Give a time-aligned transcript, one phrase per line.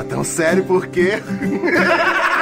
[0.00, 0.86] Tá tão sério por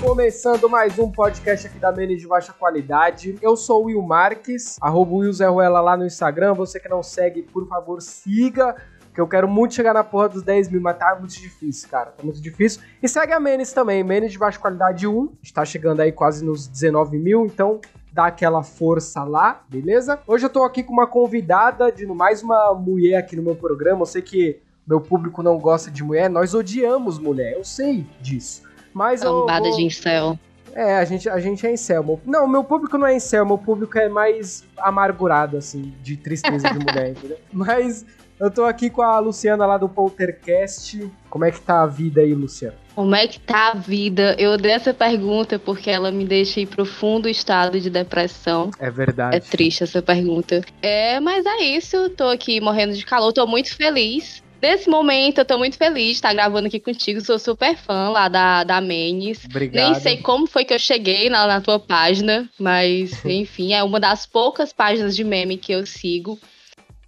[0.00, 3.36] Começando mais um podcast aqui da Menes de Baixa Qualidade.
[3.42, 6.54] Eu sou o Will Marques, arroba Will Zé Ruela lá no Instagram.
[6.54, 8.76] Você que não segue, por favor, siga.
[9.12, 12.12] Que eu quero muito chegar na porra dos 10 mil, mas tá muito difícil, cara.
[12.12, 12.82] Tá muito difícil.
[13.02, 15.32] E segue a Menes também, Menes de Baixa Qualidade 1.
[15.42, 17.80] Está chegando aí quase nos 19 mil, então
[18.12, 20.20] dá aquela força lá, beleza?
[20.24, 24.02] Hoje eu tô aqui com uma convidada de mais uma mulher aqui no meu programa.
[24.02, 28.72] Eu sei que meu público não gosta de mulher, nós odiamos mulher, eu sei disso.
[28.94, 30.38] Mas eu Cambada vou- de incel.
[30.72, 32.20] É, a gente, a gente é incel.
[32.24, 36.78] Não, meu público não é incel, meu público é mais amargurado, assim, de tristeza de
[36.78, 37.38] mulher, entendeu?
[37.52, 38.04] Mas
[38.40, 41.08] eu tô aqui com a Luciana lá do Poltercast.
[41.30, 42.74] Como é que tá a vida aí, Luciana?
[42.94, 44.36] Como é que tá a vida?
[44.38, 48.70] Eu odeio essa pergunta porque ela me deixa em profundo estado de depressão.
[48.78, 49.36] É verdade.
[49.36, 50.60] É triste essa pergunta.
[50.80, 52.08] É, mas é isso.
[52.10, 54.43] Tô aqui morrendo de calor, tô muito feliz.
[54.64, 57.20] Nesse momento, eu tô muito feliz de estar gravando aqui contigo.
[57.20, 59.44] Sou super fã lá da, da Menes.
[59.44, 59.92] Obrigado.
[59.92, 64.00] Nem sei como foi que eu cheguei na, na tua página, mas enfim, é uma
[64.00, 66.38] das poucas páginas de meme que eu sigo.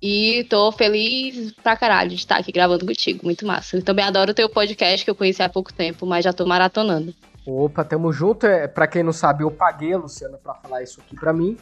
[0.02, 3.78] E tô feliz pra caralho de estar aqui gravando contigo, muito massa.
[3.78, 6.44] Eu também adoro o teu podcast que eu conheci há pouco tempo, mas já tô
[6.44, 7.14] maratonando.
[7.46, 8.46] Opa, tamo junto.
[8.46, 11.56] É, pra quem não sabe, eu paguei a Luciana pra falar isso aqui pra mim.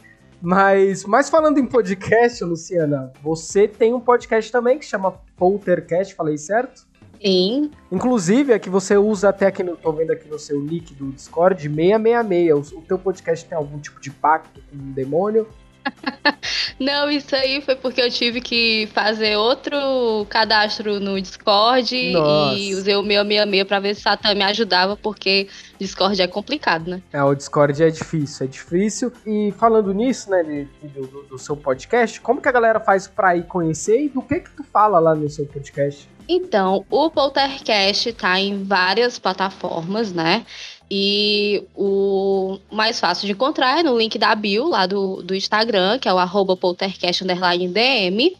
[0.45, 6.37] Mas, mas falando em podcast, Luciana, você tem um podcast também que chama Poltercast, falei
[6.37, 6.85] certo?
[7.19, 9.75] Sim, Inclusive, é que você usa até aqui no.
[9.75, 12.71] tô vendo aqui no seu nick do Discord, 666.
[12.73, 15.47] O, o teu podcast tem algum tipo de pacto com um demônio?
[16.79, 22.57] Não, isso aí foi porque eu tive que fazer outro cadastro no Discord Nossa.
[22.57, 25.47] e usei o meu 66 pra ver se Satã me ajudava, porque
[25.79, 27.01] Discord é complicado, né?
[27.13, 29.11] É, o Discord é difícil, é difícil.
[29.25, 33.35] E falando nisso, né, de- do, do- seu podcast, como que a galera faz pra
[33.35, 36.07] ir conhecer e do que que tu fala lá no seu podcast?
[36.27, 40.43] Então, o Poltercast tá em várias plataformas, né?
[40.89, 45.97] E o mais fácil de encontrar é no link da bio lá do, do Instagram,
[45.97, 48.35] que é o arroba poltercast underline DM.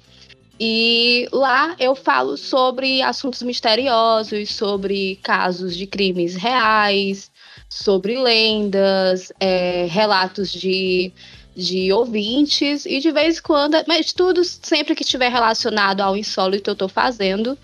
[0.60, 7.30] E lá eu falo sobre assuntos misteriosos, sobre casos de crimes reais,
[7.68, 11.12] sobre lendas, é, relatos de,
[11.54, 16.70] de ouvintes e de vez em quando, mas tudo sempre que estiver relacionado ao insólito
[16.70, 17.58] eu tô fazendo.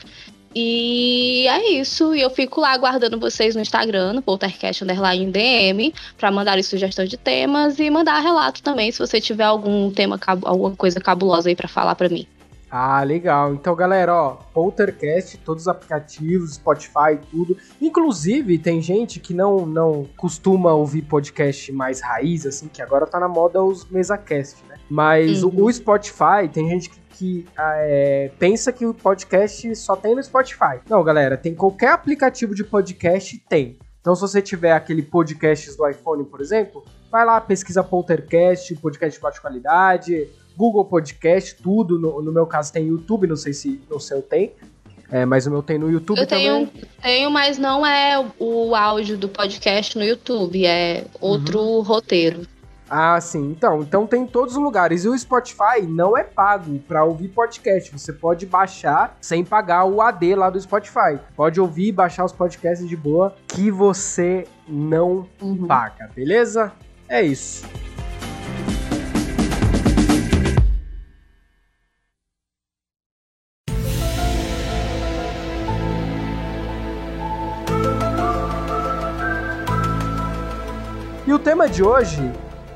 [0.53, 2.13] E é isso.
[2.13, 7.06] E eu fico lá aguardando vocês no Instagram, no Poltercast Underline DM, pra mandarem sugestão
[7.06, 11.56] de temas e mandar relato também, se você tiver algum tema, alguma coisa cabulosa aí
[11.56, 12.28] pra falar pra mim.
[12.73, 13.53] Ah, legal.
[13.53, 17.57] Então, galera, ó, Poltercast, todos os aplicativos, Spotify, tudo.
[17.81, 23.19] Inclusive, tem gente que não não costuma ouvir podcast mais raiz, assim, que agora tá
[23.19, 24.70] na moda os MesaCast, né?
[24.91, 25.52] Mas Uhum.
[25.56, 30.13] o, o Spotify, tem gente que, que, ah, é, pensa que o podcast só tem
[30.13, 30.79] no Spotify.
[30.90, 33.78] Não, galera, tem qualquer aplicativo de podcast, tem.
[34.01, 39.18] Então, se você tiver aquele podcast do iPhone, por exemplo, vai lá, pesquisa Poltercast, podcast
[39.18, 41.97] de baixa qualidade, Google Podcast, tudo.
[41.97, 44.51] No, no meu caso tem YouTube, não sei se no seu tem.
[45.09, 46.66] É, mas o meu tem no YouTube Eu também.
[46.68, 52.47] tenho, tenho, mas não é o, o áudio do podcast no YouTube, é outro roteiro.
[52.94, 53.52] Ah, sim.
[53.52, 55.06] Então, então tem em todos os lugares.
[55.06, 57.90] E o Spotify não é pago pra ouvir podcast.
[57.97, 61.18] Você pode baixar sem pagar o AD lá do Spotify.
[61.34, 65.68] Pode ouvir e baixar os podcasts de boa que você não Uhum.
[65.68, 66.74] paga, beleza?
[67.07, 67.63] É isso.
[81.28, 82.31] E o tema de hoje,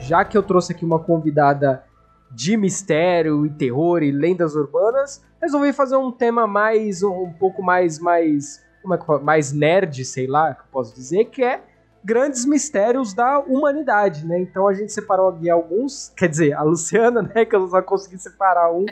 [0.05, 1.83] já que eu trouxe aqui uma convidada
[2.31, 7.99] de mistério e terror e lendas urbanas, resolvi fazer um tema mais um pouco mais
[7.99, 11.61] mais como é que eu mais nerd, sei lá, que eu posso dizer, que é
[12.03, 14.39] grandes mistérios da humanidade, né?
[14.39, 18.19] Então a gente separou aqui alguns, quer dizer, a Luciana, né, que eu só consegui
[18.19, 18.85] separar um,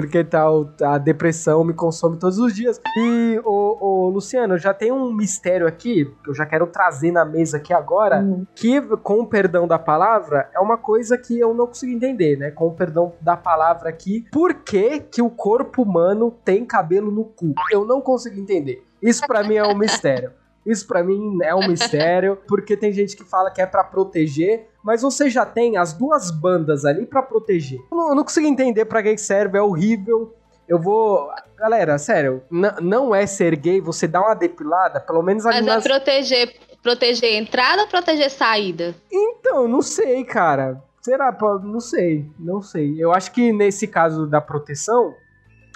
[0.00, 2.80] porque tal a depressão me consome todos os dias.
[2.96, 7.10] E o, o Luciano, eu já tem um mistério aqui que eu já quero trazer
[7.10, 8.46] na mesa aqui agora, Uhum.
[8.54, 12.50] que com o perdão da palavra é uma coisa que eu não consigo entender, né?
[12.52, 17.24] Com o perdão da palavra aqui, por que que o corpo humano tem cabelo no
[17.24, 17.54] cu?
[17.72, 18.82] Eu não consigo entender.
[19.02, 20.30] Isso pra mim é um mistério.
[20.66, 24.68] Isso pra mim é um mistério, porque tem gente que fala que é pra proteger,
[24.88, 27.78] mas você já tem as duas bandas ali pra proteger.
[27.92, 30.34] Eu não, eu não consigo entender pra que serve, é horrível.
[30.66, 31.30] Eu vou.
[31.58, 32.42] Galera, sério,
[32.80, 35.84] não é ser gay você dar uma depilada, pelo menos ali Mas é nas...
[35.84, 38.94] é proteger, proteger entrada ou proteger saída?
[39.12, 40.82] Então, não sei, cara.
[41.02, 41.36] Será?
[41.62, 42.94] Não sei, não sei.
[42.98, 45.14] Eu acho que nesse caso da proteção,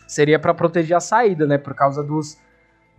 [0.08, 1.58] seria para proteger a saída, né?
[1.58, 2.38] Por causa dos,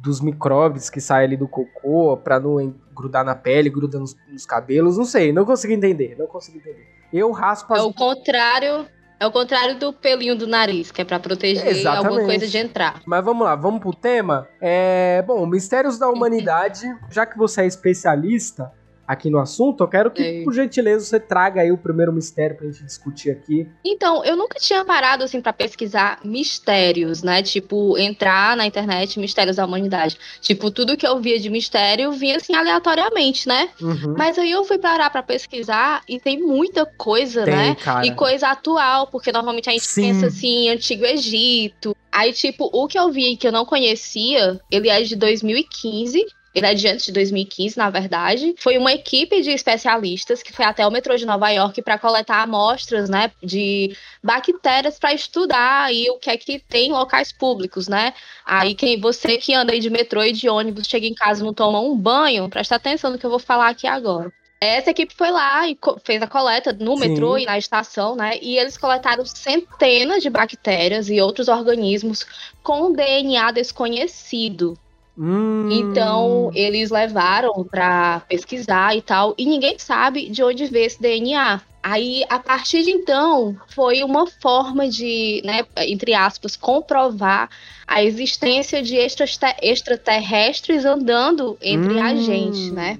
[0.03, 4.45] dos micróbios que saem ali do cocô, pra não grudar na pele, grudar nos, nos
[4.45, 4.97] cabelos.
[4.97, 6.85] Não sei, não consigo entender, não consigo entender.
[7.11, 7.79] Eu raspo as...
[7.79, 8.85] É o contrário
[9.17, 12.07] é o contrário do pelinho do nariz, que é para proteger Exatamente.
[12.07, 13.01] alguma coisa de entrar.
[13.05, 14.49] Mas vamos lá, vamos pro tema.
[14.59, 16.93] É, bom, mistérios da humanidade.
[17.09, 18.69] Já que você é especialista,
[19.07, 22.65] aqui no assunto, eu quero que, por gentileza, você traga aí o primeiro mistério pra
[22.67, 23.67] gente discutir aqui.
[23.83, 27.43] Então, eu nunca tinha parado, assim, para pesquisar mistérios, né?
[27.43, 30.17] Tipo, entrar na internet, mistérios da humanidade.
[30.41, 33.69] Tipo, tudo que eu via de mistério vinha, assim, aleatoriamente, né?
[33.81, 34.15] Uhum.
[34.17, 37.75] Mas aí eu fui parar para pesquisar e tem muita coisa, tem, né?
[37.75, 38.05] Cara.
[38.05, 40.13] E coisa atual, porque normalmente a gente Sim.
[40.13, 41.95] pensa, assim, Antigo Egito.
[42.11, 46.67] Aí, tipo, o que eu vi que eu não conhecia, ele é de 2015 ele
[46.67, 48.53] é de antes de 2015, na verdade.
[48.57, 52.41] Foi uma equipe de especialistas que foi até o metrô de Nova York para coletar
[52.43, 57.87] amostras, né, de bactérias para estudar aí o que é que tem em locais públicos,
[57.87, 58.13] né?
[58.45, 61.45] Aí quem você que anda aí de metrô e de ônibus chega em casa e
[61.45, 64.31] não toma um banho, presta atenção no que eu vou falar aqui agora.
[64.61, 67.09] Essa equipe foi lá e fez a coleta no Sim.
[67.09, 68.37] metrô e na estação, né?
[68.41, 72.25] E eles coletaram centenas de bactérias e outros organismos
[72.61, 74.77] com DNA desconhecido.
[75.17, 75.69] Hum.
[75.71, 81.61] Então, eles levaram para pesquisar e tal, e ninguém sabe de onde veio esse DNA.
[81.83, 87.49] Aí, a partir de então, foi uma forma de, né, entre aspas, comprovar
[87.85, 92.03] a existência de extraterrestres andando entre hum.
[92.03, 92.97] a gente, né?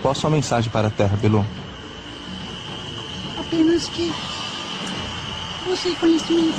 [0.00, 1.44] Qual a sua mensagem para a Terra, Belu?
[3.38, 4.10] Apenas que
[5.66, 6.58] você conhecimento.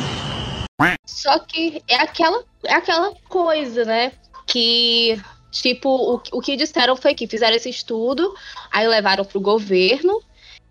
[1.05, 4.11] Só que é aquela, é aquela coisa, né?
[4.51, 8.33] Que tipo, o, o que disseram foi que fizeram esse estudo,
[8.71, 10.21] aí levaram para o governo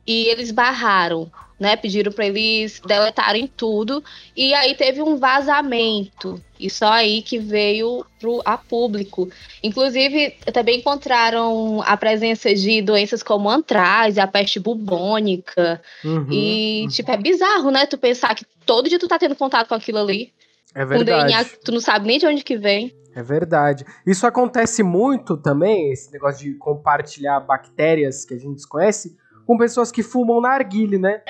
[0.06, 1.76] e eles barraram, né?
[1.76, 4.02] Pediram para eles deletarem tudo
[4.36, 6.42] e aí teve um vazamento.
[6.58, 9.30] E só aí que veio pro, a público.
[9.62, 15.80] Inclusive, também encontraram a presença de doenças como antraz, a peste bubônica.
[16.04, 16.88] Uhum, e, uhum.
[16.88, 17.86] tipo, é bizarro, né?
[17.86, 20.32] Tu pensar que todo dia tu tá tendo contato com aquilo ali.
[20.74, 21.22] É verdade.
[21.22, 22.94] Com DNA, tu não sabe nem de onde que vem.
[23.14, 23.84] É verdade.
[24.06, 29.16] Isso acontece muito também, esse negócio de compartilhar bactérias que a gente desconhece,
[29.46, 31.22] com pessoas que fumam narguile, né?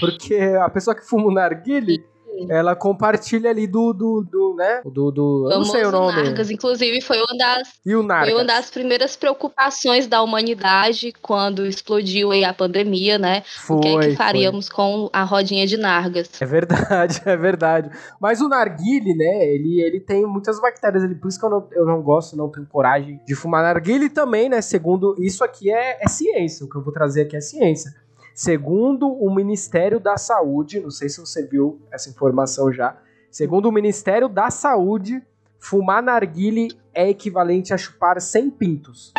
[0.00, 2.04] Porque a pessoa que fuma narguile
[2.48, 4.82] ela compartilha ali do, do, do né?
[4.84, 6.22] Do, do eu não sei o nome.
[6.22, 11.66] Nargas, inclusive foi uma das e o foi uma das primeiras preocupações da humanidade quando
[11.66, 13.42] explodiu aí a pandemia, né?
[13.46, 14.76] Foi, o que, é que faríamos foi.
[14.76, 16.30] com a rodinha de Nargas?
[16.40, 17.90] É verdade, é verdade.
[18.20, 19.46] Mas o narguile, né?
[19.46, 22.50] Ele, ele tem muitas bactérias ali, por isso que eu não, eu não gosto, não
[22.50, 24.60] tenho coragem de fumar narguile também, né?
[24.60, 28.05] Segundo isso aqui é, é ciência, o que eu vou trazer aqui é ciência.
[28.36, 32.94] Segundo o Ministério da Saúde, não sei se você viu essa informação já,
[33.30, 35.22] segundo o Ministério da Saúde,
[35.58, 39.14] fumar narguile é equivalente a chupar 100 pintos.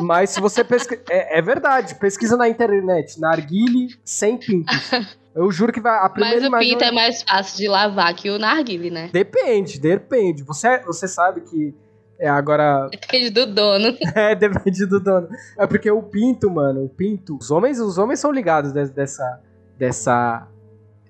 [0.00, 1.00] Mas se você pesquisa.
[1.08, 3.20] É, é, verdade, pesquisa na internet.
[3.20, 4.90] Narguile, 100 pintos.
[5.32, 5.96] Eu juro que vai.
[6.04, 9.10] A primeira Mas o pinto é mais fácil de lavar que o narguile, né?
[9.12, 10.42] Depende, depende.
[10.42, 11.72] Você, você sabe que
[12.18, 12.88] é, agora.
[12.90, 13.96] Depende do dono.
[14.14, 15.28] É, depende do dono.
[15.56, 17.38] É porque o pinto, mano, o pinto.
[17.40, 19.40] Os homens, os homens são ligados dessa.
[19.78, 20.48] dessa.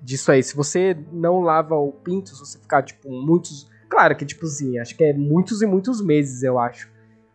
[0.03, 0.43] disso aí.
[0.43, 3.69] Se você não lava o pinto, se você ficar, tipo, muitos.
[3.89, 6.91] Claro que, tipo assim, acho que é muitos e muitos meses, eu acho.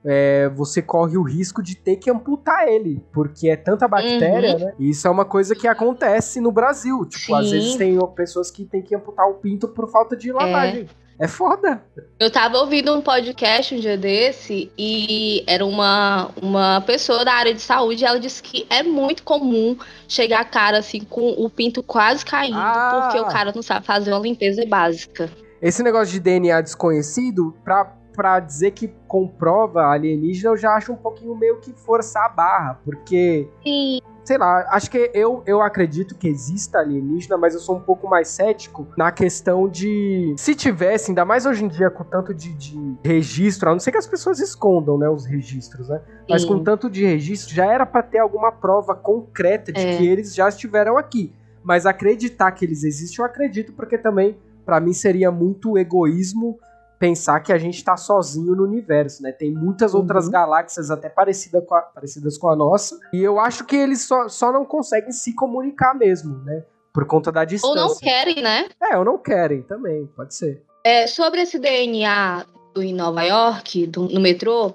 [0.05, 4.59] É, você corre o risco de ter que amputar ele, porque é tanta bactéria, uhum.
[4.59, 4.73] né?
[4.77, 7.05] E isso é uma coisa que acontece no Brasil.
[7.05, 7.35] Tipo, Sim.
[7.35, 10.81] às vezes tem pessoas que têm que amputar o pinto por falta de lavagem.
[10.99, 11.02] É.
[11.19, 11.83] É foda.
[12.19, 17.53] Eu tava ouvindo um podcast um dia desse e era uma, uma pessoa da área
[17.53, 19.77] de saúde e ela disse que é muito comum
[20.07, 23.01] chegar a cara assim com o pinto quase caindo ah.
[23.03, 25.29] porque o cara não sabe fazer uma limpeza básica.
[25.61, 30.97] Esse negócio de DNA desconhecido, pra, pra dizer que comprova alienígena, eu já acho um
[30.97, 33.47] pouquinho meio que forçar a barra, porque.
[33.63, 37.79] Sim sei lá, acho que eu, eu acredito que exista alienígena, mas eu sou um
[37.79, 42.33] pouco mais cético na questão de se tivesse, ainda mais hoje em dia com tanto
[42.33, 45.99] de, de registro, a não ser que as pessoas escondam, né, os registros, né?
[45.99, 46.25] Sim.
[46.29, 49.97] Mas com tanto de registro, já era para ter alguma prova concreta de é.
[49.97, 51.33] que eles já estiveram aqui.
[51.63, 56.57] Mas acreditar que eles existem, eu acredito, porque também, para mim, seria muito egoísmo
[57.03, 59.33] pensar que a gente está sozinho no universo, né?
[59.33, 60.31] Tem muitas outras uhum.
[60.31, 62.97] galáxias até parecida com a, parecidas com a nossa.
[63.11, 66.63] E eu acho que eles só, só não conseguem se comunicar mesmo, né?
[66.93, 67.81] Por conta da distância.
[67.81, 68.69] Ou não querem, né?
[68.81, 70.63] É, ou não querem também, pode ser.
[70.81, 74.73] É, sobre esse DNA do, em Nova York, do, no metrô,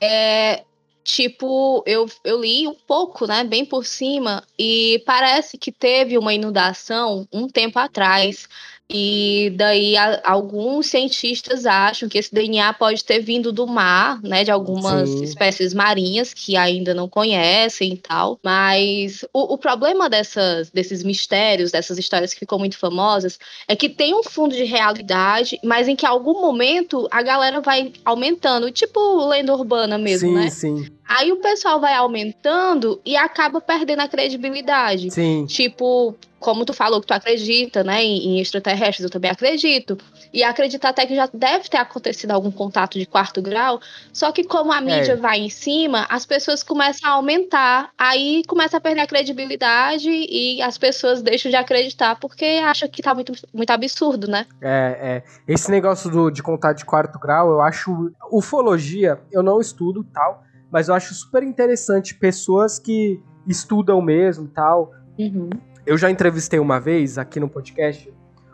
[0.00, 0.64] é,
[1.04, 6.34] tipo, eu, eu li um pouco, né, bem por cima, e parece que teve uma
[6.34, 8.48] inundação um tempo atrás
[8.92, 14.42] e daí a, alguns cientistas acham que esse DNA pode ter vindo do mar, né,
[14.42, 15.22] de algumas Sim.
[15.22, 18.38] espécies marinhas que ainda não conhecem e tal.
[18.42, 23.88] Mas o, o, problema dessas, desses mistérios, dessas histórias que ficam muito famosas, é que
[23.88, 29.28] tem um fundo de realidade, mas em que algum momento a galera vai aumentando, tipo
[29.28, 30.50] lenda urbana mesmo, sim, né?
[30.50, 30.99] Sim.
[31.10, 35.10] Aí o pessoal vai aumentando e acaba perdendo a credibilidade.
[35.10, 35.44] Sim.
[35.44, 39.98] Tipo, como tu falou que tu acredita, né, em, em extraterrestres, eu também acredito.
[40.32, 43.80] E acredito até que já deve ter acontecido algum contato de quarto grau.
[44.12, 45.16] Só que como a mídia é.
[45.16, 47.90] vai em cima, as pessoas começam a aumentar.
[47.98, 53.02] Aí começa a perder a credibilidade e as pessoas deixam de acreditar porque acham que
[53.02, 54.46] tá muito, muito absurdo, né?
[54.62, 55.52] É, é.
[55.52, 58.12] Esse negócio do, de contato de quarto grau, eu acho.
[58.30, 64.48] Ufologia, eu não estudo tal mas eu acho super interessante pessoas que estudam mesmo e
[64.48, 64.92] tal.
[65.18, 65.50] Uhum.
[65.84, 68.12] Eu já entrevistei uma vez aqui no podcast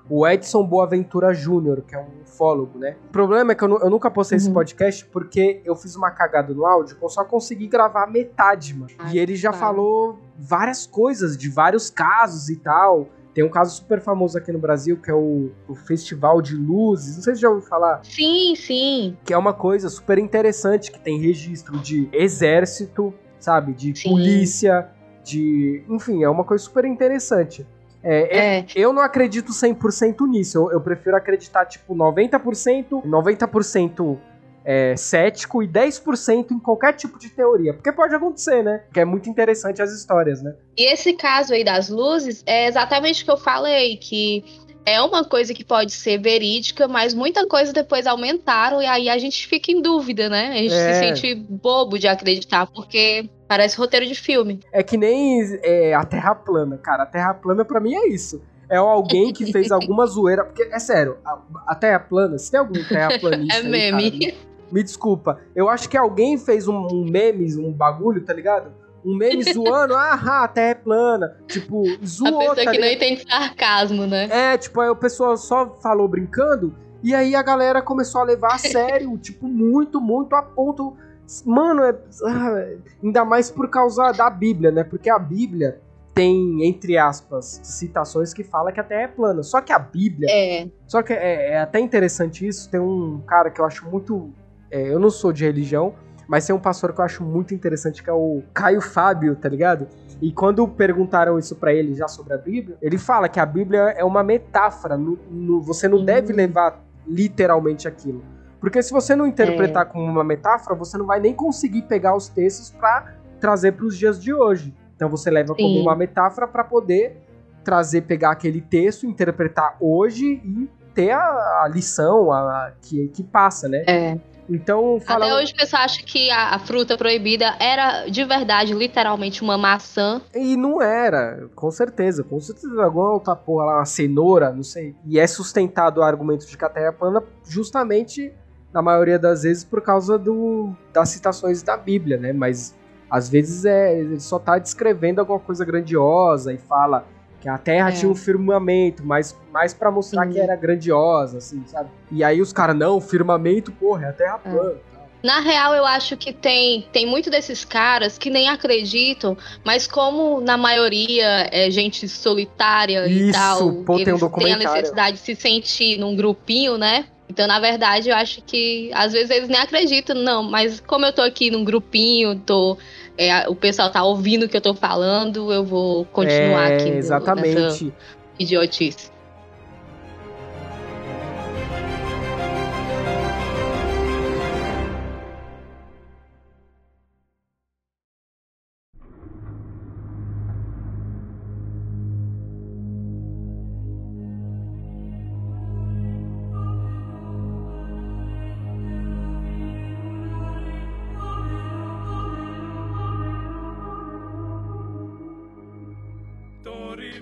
[0.08, 2.96] o Edson Boaventura Júnior, que é um ufólogo, né?
[3.08, 4.44] O problema é que eu, eu nunca postei uhum.
[4.44, 8.92] esse podcast porque eu fiz uma cagada no áudio, eu só consegui gravar metade, mano.
[8.98, 9.58] Ai, e ele já tá.
[9.58, 13.08] falou várias coisas de vários casos e tal.
[13.36, 17.16] Tem um caso super famoso aqui no Brasil, que é o, o Festival de Luzes.
[17.16, 18.00] Não sei se já ouviu falar.
[18.02, 19.14] Sim, sim.
[19.26, 23.74] Que é uma coisa super interessante, que tem registro de exército, sabe?
[23.74, 24.08] De sim.
[24.08, 24.88] polícia,
[25.22, 25.84] de.
[25.86, 27.66] Enfim, é uma coisa super interessante.
[28.02, 28.66] É, é.
[28.74, 30.56] eu não acredito 100% nisso.
[30.56, 34.18] Eu, eu, prefiro acreditar, tipo, 90%, 90%
[34.66, 37.72] é, cético e 10% em qualquer tipo de teoria.
[37.72, 38.82] Porque pode acontecer, né?
[38.92, 40.54] Que é muito interessante as histórias, né?
[40.76, 44.44] E esse caso aí das luzes é exatamente o que eu falei, que
[44.84, 49.18] é uma coisa que pode ser verídica, mas muita coisa depois aumentaram e aí a
[49.18, 50.48] gente fica em dúvida, né?
[50.48, 50.94] A gente é.
[50.94, 54.60] se sente bobo de acreditar, porque parece roteiro de filme.
[54.72, 57.04] É que nem é, a Terra plana, cara.
[57.04, 58.42] A Terra plana para mim é isso.
[58.68, 60.44] É alguém que fez alguma zoeira.
[60.44, 63.58] Porque, é sério, a, a Terra plana, se tem algum terraplanista.
[63.58, 64.02] é meme.
[64.02, 65.40] Aí, cara, me desculpa.
[65.54, 68.72] Eu acho que alguém fez um, um meme, um bagulho, tá ligado?
[69.04, 71.36] Um meme zoando, ah, a terra é plana.
[71.46, 74.28] Tipo, zoou, A pessoa tá que não entende sarcasmo, né?
[74.30, 78.54] É, tipo, aí o pessoal só falou brincando, e aí a galera começou a levar
[78.54, 80.96] a sério, tipo, muito, muito a ponto...
[81.44, 81.92] Mano, é,
[82.24, 82.68] ah,
[83.02, 84.84] ainda mais por causa da Bíblia, né?
[84.84, 85.80] Porque a Bíblia
[86.16, 89.42] tem, entre aspas, citações que fala que a Terra é plana.
[89.42, 90.26] Só que a Bíblia.
[90.30, 90.66] É.
[90.86, 92.70] Só que é, é até interessante isso.
[92.70, 94.32] Tem um cara que eu acho muito
[94.70, 95.94] é, eu não sou de religião,
[96.28, 99.48] mas tem um pastor que eu acho muito interessante que é o Caio Fábio, tá
[99.48, 99.86] ligado?
[100.20, 103.94] E quando perguntaram isso para ele já sobre a Bíblia, ele fala que a Bíblia
[103.96, 106.36] é uma metáfora, no, no, você não deve uhum.
[106.36, 108.24] levar literalmente aquilo.
[108.58, 109.88] Porque se você não interpretar é.
[109.88, 113.96] como uma metáfora, você não vai nem conseguir pegar os textos para trazer para os
[113.96, 114.74] dias de hoje.
[114.96, 115.62] Então você leva Sim.
[115.62, 117.18] como uma metáfora para poder
[117.62, 123.68] trazer, pegar aquele texto, interpretar hoje e ter a, a lição a, que, que passa,
[123.68, 123.84] né?
[123.86, 124.18] É.
[124.48, 124.98] Então.
[125.06, 129.58] Até hoje o pessoal acha que a, a, fruta proibida era de verdade, literalmente, uma
[129.58, 130.20] maçã.
[130.34, 132.22] E não era, com certeza.
[132.22, 134.94] Com certeza, alguma outra porra lá, uma cenoura, não sei.
[135.04, 138.32] E é sustentado o argumento de que a Terra é plana justamente,
[138.72, 142.32] na maioria das vezes, por causa do, das citações da Bíblia, né?
[142.32, 142.74] Mas
[143.10, 147.04] às vezes é, ele só tá descrevendo alguma coisa grandiosa e fala
[147.40, 147.92] que a Terra é.
[147.92, 150.32] tinha um firmamento, mas mais para mostrar Sim.
[150.32, 151.90] que era grandiosa, assim, sabe?
[152.10, 154.50] E aí os caras, não, firmamento, porra, é a Terra é.
[154.50, 154.76] plana.
[155.22, 160.40] Na real, eu acho que tem, tem muito desses caras que nem acreditam, mas como
[160.40, 165.22] na maioria é gente solitária Isso, e tal, pô, eles um têm a necessidade de
[165.22, 167.06] se sentir num grupinho, né?
[167.28, 171.12] Então, na verdade, eu acho que às vezes eles nem acreditam, não, mas como eu
[171.12, 172.78] tô aqui num grupinho, tô
[173.18, 176.90] é, o pessoal tá ouvindo o que eu tô falando, eu vou continuar é, aqui
[176.90, 177.92] no, exatamente.
[178.38, 179.10] idiotice.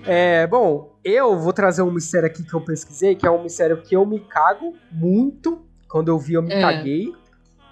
[0.07, 3.81] É, bom, eu vou trazer um mistério aqui que eu pesquisei, que é um mistério
[3.81, 5.65] que eu me cago muito.
[5.89, 6.61] Quando eu vi, eu me é.
[6.61, 7.13] caguei.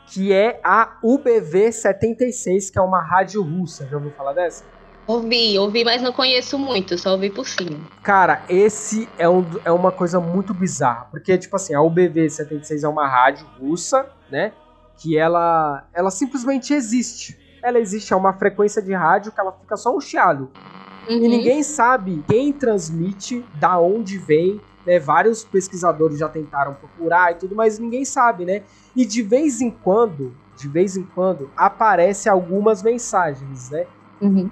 [0.07, 3.87] Que é a UBV-76, que é uma rádio russa.
[3.87, 4.63] Já ouviu falar dessa?
[5.05, 7.77] Ouvi, ouvi, mas não conheço muito, só ouvi por cima.
[8.01, 12.87] Cara, esse é, um, é uma coisa muito bizarra, porque, tipo assim, a UBV-76 é
[12.87, 14.53] uma rádio russa, né,
[14.97, 17.37] que ela, ela simplesmente existe.
[17.61, 20.49] Ela existe, é uma frequência de rádio que ela fica só um chiado.
[21.09, 21.17] Uhum.
[21.17, 27.35] E ninguém sabe quem transmite, da onde vem, né, vários pesquisadores já tentaram procurar e
[27.35, 28.63] tudo, mas ninguém sabe, né,
[28.95, 33.85] e de vez em quando, de vez em quando, aparece algumas mensagens, né,
[34.23, 34.49] Uhum.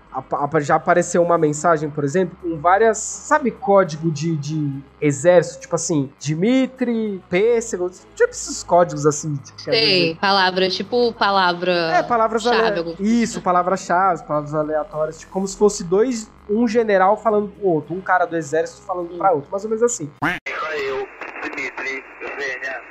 [0.59, 2.97] já apareceu uma mensagem, por exemplo, com várias.
[2.97, 5.61] Sabe, código de, de exército?
[5.61, 7.89] Tipo assim, Dimitri, pêssego.
[7.89, 9.39] Tipo esses códigos assim.
[9.57, 11.71] Sei, palavras tipo palavra.
[11.71, 12.99] É, palavras aleatórias.
[12.99, 13.43] Isso, assim.
[13.43, 15.19] palavras-chave, palavras aleatórias.
[15.19, 16.29] Tipo, como se fosse dois.
[16.49, 19.81] Um general falando pro outro, um cara do exército falando pra outro, mais ou menos
[19.81, 20.11] assim.
[20.21, 21.07] Fica eu,
[21.43, 22.03] Dimitri,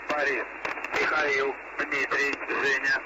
[0.09, 0.45] Paris.
[0.95, 2.33] Fica eu, Dimitri,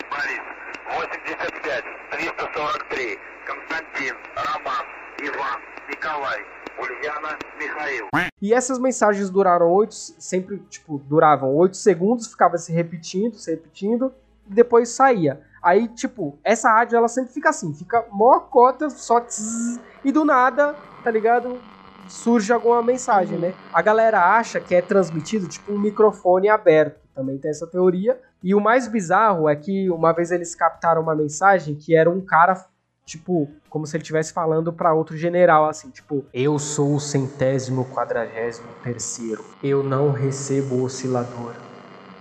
[0.08, 0.54] Paris.
[0.92, 3.33] 8955, 343.
[3.45, 4.85] Константин, Роман,
[5.21, 6.45] Иван, Николай,
[6.79, 8.07] Ульяна, Михаил.
[8.41, 14.13] E essas mensagens duraram oito, sempre, tipo, duravam oito segundos, ficava se repetindo, se repetindo,
[14.49, 15.41] e depois saía.
[15.61, 20.23] Aí, tipo, essa rádio, ela sempre fica assim, fica mó cota, só tss, e do
[20.23, 21.59] nada, tá ligado?
[22.07, 23.53] Surge alguma mensagem, né?
[23.73, 26.99] A galera acha que é transmitido, tipo, um microfone aberto.
[27.13, 28.19] Também tem essa teoria.
[28.41, 32.21] E o mais bizarro é que uma vez eles captaram uma mensagem que era um
[32.21, 32.55] cara
[33.04, 37.84] tipo, como se ele estivesse falando para outro general, assim, tipo, eu sou o centésimo
[37.94, 41.54] quadragésimo terceiro, eu não recebo oscilador.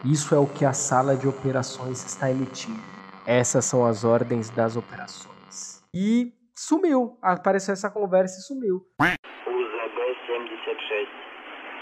[0.05, 2.83] Isso é o que a sala de operações está emitindo.
[3.25, 5.81] Essas são as ordens das operações.
[5.95, 7.17] E sumiu.
[7.21, 8.85] Apareceu essa conversa e sumiu.
[8.99, 11.07] UZB-76.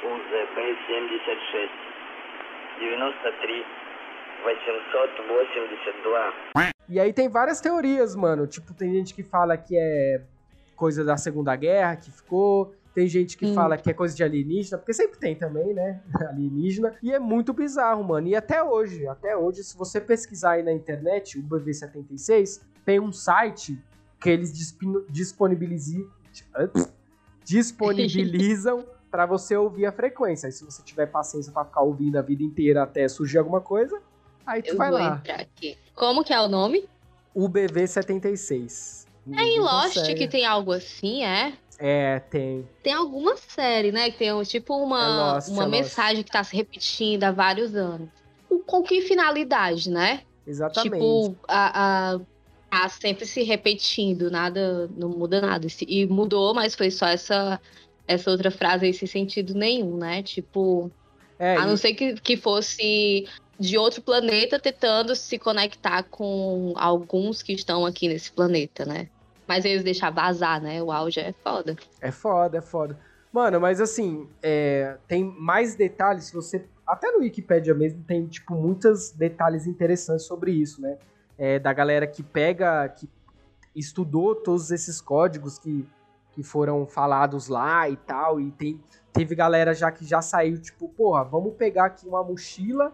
[0.05, 1.70] UZB-76.
[3.00, 3.81] 93
[4.46, 5.42] 882.
[6.90, 8.46] E aí tem várias teorias, mano.
[8.48, 10.24] Tipo, tem gente que fala que é
[10.76, 12.74] coisa da Segunda Guerra, que ficou.
[12.94, 13.54] Tem gente que hum.
[13.54, 16.01] fala que é coisa de alienígena, porque sempre tem também, né?
[16.27, 16.94] Alienígena.
[17.01, 18.27] E é muito bizarro, mano.
[18.27, 23.14] E até hoje, até hoje, se você pesquisar aí na internet, o BV76, tem um
[23.14, 23.82] site
[24.20, 24.51] que eles
[25.10, 26.10] disponibilizam.
[27.46, 30.48] disponibilizam para você ouvir a frequência.
[30.48, 34.01] E se você tiver paciência para ficar ouvindo a vida inteira até surgir alguma coisa,
[34.46, 35.16] Aí tu eu vai vou lá.
[35.16, 35.77] Entrar aqui.
[35.96, 36.86] Como que é o nome?
[37.36, 39.06] UBV76.
[39.34, 41.54] É em Lost que tem algo assim, é?
[41.77, 42.68] É, tem.
[42.84, 44.12] Tem alguma série, né?
[44.12, 46.25] Que tem tipo uma, é Lost, uma é mensagem Lost.
[46.25, 48.10] que tá se repetindo há vários anos.
[48.66, 50.22] Com que finalidade, né?
[50.46, 50.94] Exatamente.
[50.94, 52.20] Tipo, a, a,
[52.70, 55.68] a sempre se repetindo, nada, não muda nada.
[55.88, 57.60] E mudou, mas foi só essa,
[58.08, 60.22] essa outra frase aí sem sentido nenhum, né?
[60.22, 60.92] Tipo,
[61.40, 61.77] é, a não e...
[61.77, 63.27] ser que, que fosse
[63.62, 69.08] de outro planeta tentando se conectar com alguns que estão aqui nesse planeta, né?
[69.48, 70.82] Mas eles deixar vazar, né?
[70.82, 71.76] O auge é foda.
[72.02, 72.98] É foda, é foda.
[73.32, 76.66] Mano, mas assim, é, tem mais detalhes, se você.
[76.88, 80.98] Até no Wikipedia mesmo tem, tipo, muitos detalhes interessantes sobre isso, né?
[81.38, 83.08] É, da galera que pega, que
[83.76, 85.88] estudou todos esses códigos que,
[86.32, 88.42] que foram falados lá e tal.
[88.42, 88.82] E tem,
[89.14, 92.92] teve galera já que já saiu, tipo, porra, vamos pegar aqui uma mochila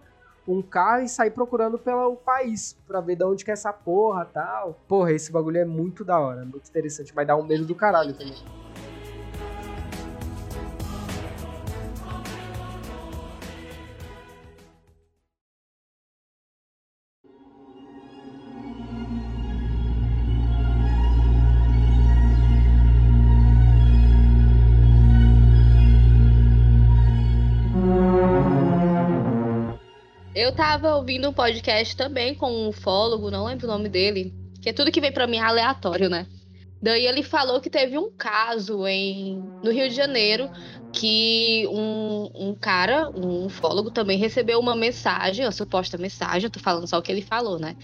[0.48, 4.26] um carro e sair procurando pelo país pra ver de onde que é essa porra
[4.26, 4.80] tal.
[4.88, 8.14] Porra, esse bagulho é muito da hora, muito interessante, mas dá um medo do caralho
[8.14, 8.67] também.
[30.38, 34.70] Eu tava ouvindo um podcast também com um ufólogo, não lembro o nome dele, que
[34.70, 36.28] é tudo que vem para mim aleatório, né?
[36.80, 40.48] Daí ele falou que teve um caso em, no Rio de Janeiro
[40.94, 46.60] que um, um cara, um ufólogo, também recebeu uma mensagem, uma suposta mensagem, eu tô
[46.60, 47.76] falando só o que ele falou, né?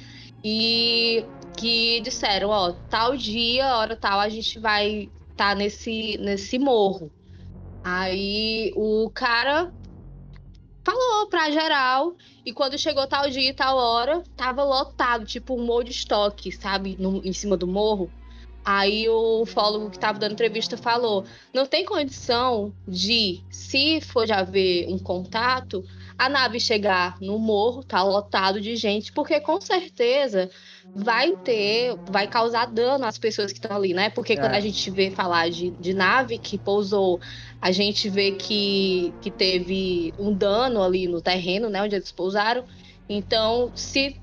[0.43, 1.25] E
[1.57, 7.11] que disseram, ó, tal dia, hora tal, a gente vai estar tá nesse, nesse morro.
[7.83, 9.73] Aí o cara
[10.84, 12.15] falou pra geral.
[12.46, 16.52] E quando chegou tal dia e tal hora, tava lotado, tipo um molho de estoque,
[16.52, 16.96] sabe?
[17.00, 18.12] No, em cima do morro.
[18.65, 24.32] Aí o ufólogo que estava dando entrevista falou: não tem condição de, se for de
[24.32, 25.84] haver um contato,
[26.17, 30.49] a nave chegar no morro, tá lotado de gente, porque com certeza
[30.95, 34.10] vai ter, vai causar dano às pessoas que estão ali, né?
[34.10, 34.36] Porque é.
[34.36, 37.19] quando a gente vê falar de, de nave que pousou,
[37.62, 41.82] a gente vê que, que teve um dano ali no terreno, né?
[41.82, 42.63] Onde eles pousaram.
[43.10, 44.15] Então, se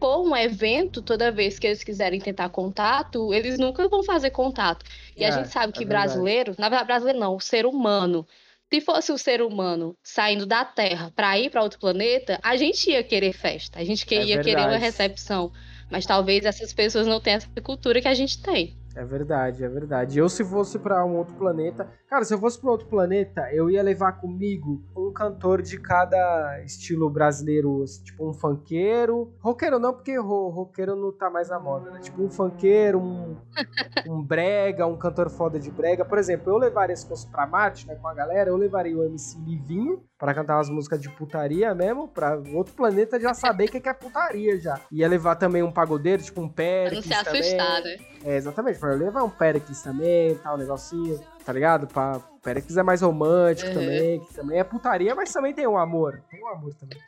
[0.00, 4.84] for um evento, toda vez que eles quiserem tentar contato, eles nunca vão fazer contato.
[5.16, 8.26] E É, a gente sabe que é brasileiro, na verdade, brasileiro não, o ser humano,
[8.74, 12.90] se fosse o ser humano saindo da Terra para ir para outro planeta, a gente
[12.90, 15.52] ia querer festa, a gente que- É ia querer uma recepção.
[15.90, 18.74] Mas talvez essas pessoas não tenham essa cultura que a gente tem.
[18.96, 20.18] É verdade, é verdade.
[20.18, 21.88] Eu, se fosse pra um outro planeta.
[22.08, 26.60] Cara, se eu fosse pra outro planeta, eu ia levar comigo um cantor de cada
[26.64, 27.82] estilo brasileiro.
[27.82, 29.32] assim, Tipo um funkeiro.
[29.40, 31.98] Roqueiro não, porque ro roqueiro não tá mais na moda, né?
[32.00, 33.36] Tipo um funkeiro, um,
[34.06, 36.04] um brega, um cantor foda de brega.
[36.04, 39.02] Por exemplo, eu levaria, se fosse pra Marte, né, com a galera, eu levaria o
[39.04, 43.70] MC Livinho pra cantar umas músicas de putaria mesmo, pra outro planeta já saber o
[43.70, 44.80] que que é putaria já.
[44.90, 47.40] Ia levar também um pagodeiro, tipo um Pra Péricles não se também.
[47.42, 47.96] assustar, né?
[48.24, 48.78] É, exatamente.
[48.78, 51.86] Pra levar um Pericles também, tal, um negocinho, tá ligado?
[51.86, 52.18] Pra...
[52.42, 53.74] Pericles é mais romântico Uhum.
[53.74, 56.22] também, que também é putaria, mas também tem um amor.
[56.30, 56.98] Tem um amor também.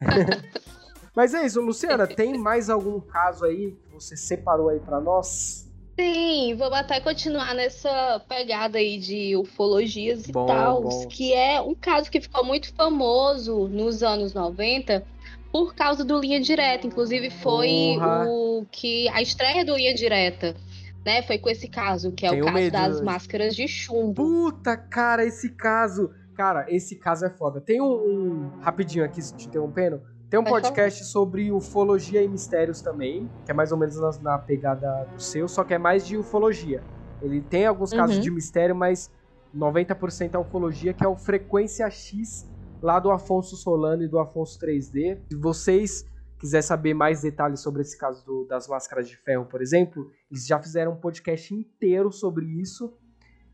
[1.14, 5.65] mas é isso, Luciana, tem mais algum caso aí que você separou aí pra nós?
[5.98, 12.10] Sim, vamos até continuar nessa pegada aí de ufologias e tal, que é um caso
[12.10, 15.02] que ficou muito famoso nos anos 90
[15.50, 16.86] por causa do Linha Direta.
[16.86, 18.26] Inclusive, foi Porra.
[18.28, 20.54] o que a estreia do Linha Direta,
[21.02, 21.22] né?
[21.22, 24.22] Foi com esse caso, que é Tenho o caso medo das máscaras de chumbo.
[24.22, 26.10] Puta, cara, esse caso.
[26.34, 27.58] Cara, esse caso é foda.
[27.58, 27.86] Tem um.
[27.86, 30.02] um- rapidinho aqui, te interrompendo.
[30.28, 34.38] Tem um podcast sobre ufologia e mistérios também, que é mais ou menos na, na
[34.38, 36.82] pegada do seu, só que é mais de ufologia.
[37.22, 38.22] Ele tem alguns casos Uhum.
[38.22, 39.08] de mistério, mas
[39.54, 42.44] 90% é ufologia, que é o Frequência X,
[42.82, 45.22] lá do Afonso Solano e do Afonso 3D.
[45.30, 46.04] Se vocês
[46.38, 50.44] quiserem saber mais detalhes sobre esse caso do- das máscaras de ferro, por exemplo, eles
[50.46, 52.92] já fizeram um podcast inteiro sobre isso.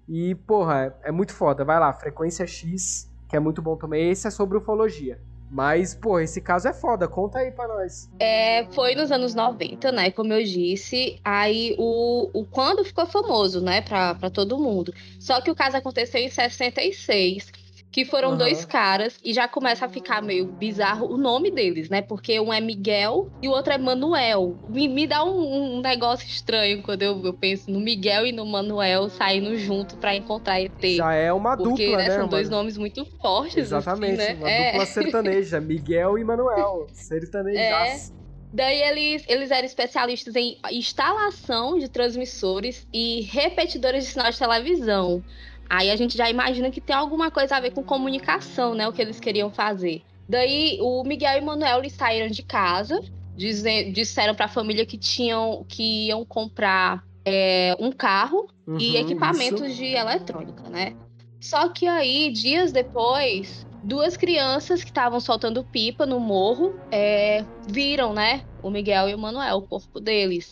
[0.08, 1.64] E, porra, é, é muito foda.
[1.64, 4.10] Vai lá, Frequência X, que é muito bom também.
[4.10, 5.22] Esse é sobre ufologia.
[5.52, 7.06] Mas, porra, esse caso é foda.
[7.06, 8.08] Conta aí pra nós.
[8.18, 10.10] É, foi nos anos 90, né?
[10.10, 11.20] Como eu disse.
[11.22, 13.82] Aí o, o quando ficou famoso, né?
[13.82, 14.94] Pra, pra todo mundo.
[15.20, 17.52] Só que o caso aconteceu em 66.
[17.92, 18.38] Que foram Aham.
[18.38, 22.00] dois caras, e já começa a ficar meio bizarro o nome deles, né?
[22.00, 24.56] Porque um é Miguel e o outro é Manuel.
[24.66, 28.46] Me, me dá um, um negócio estranho quando eu, eu penso no Miguel e no
[28.46, 30.72] Manuel saindo junto pra encontrar ET.
[30.96, 32.16] Já é uma porque dupla, né, né?
[32.16, 32.62] são dois mano?
[32.62, 33.56] nomes muito fortes.
[33.58, 34.38] Exatamente, assim, né?
[34.38, 34.70] uma É.
[34.72, 35.60] dupla sertaneja.
[35.60, 36.86] Miguel e Manuel.
[36.94, 38.12] Sertanejaço.
[38.54, 45.24] Daí eles, eles eram especialistas em instalação de transmissores e repetidores de sinal de televisão.
[45.72, 48.86] Aí a gente já imagina que tem alguma coisa a ver com comunicação, né?
[48.86, 50.02] O que eles queriam fazer.
[50.28, 53.00] Daí o Miguel e o Manuel eles saíram de casa,
[53.34, 58.96] dize- disseram para a família que tinham que iam comprar é, um carro Uhum, e
[58.96, 59.76] equipamentos isso.
[59.76, 60.94] de eletrônica, né?
[61.40, 68.12] Só que aí, dias depois, duas crianças que estavam soltando pipa no morro é, viram,
[68.12, 68.42] né?
[68.62, 70.50] O Miguel e o Manuel, o corpo deles.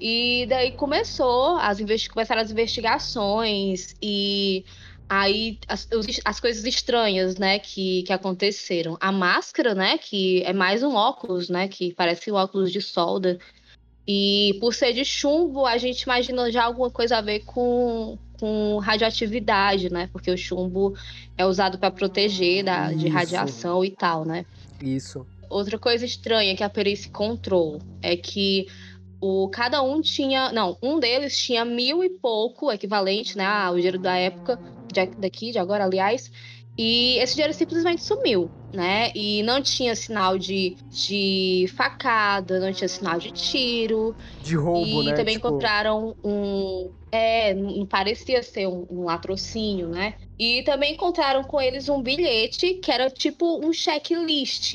[0.00, 1.78] E daí começou as
[2.12, 4.64] começaram as investigações e
[5.08, 5.88] aí as,
[6.24, 8.96] as coisas estranhas, né, que, que aconteceram.
[9.00, 13.38] A máscara, né, que é mais um óculos, né, que parece um óculos de solda.
[14.06, 18.78] E por ser de chumbo, a gente imagina já alguma coisa a ver com, com
[18.78, 20.10] radioatividade, né?
[20.12, 20.94] Porque o chumbo
[21.38, 24.44] é usado para proteger da, de radiação e tal, né?
[24.82, 25.26] Isso.
[25.48, 28.66] Outra coisa estranha que a perícia encontrou é que
[29.44, 30.52] o, cada um tinha.
[30.52, 34.60] Não, um deles tinha mil e pouco, equivalente né, ao dinheiro da época,
[34.92, 36.30] de- daqui, de agora, aliás.
[36.76, 39.12] E esse dinheiro simplesmente sumiu, né?
[39.14, 44.16] E não tinha sinal de, de facada, não tinha sinal de tiro.
[44.40, 45.14] De roubo, e né?
[45.14, 46.94] também Tipo, encontraram um.
[47.12, 50.14] É, não parecia ser um, um latrocínio, né?
[50.38, 54.74] E também encontraram com eles um bilhete que era tipo um checklist.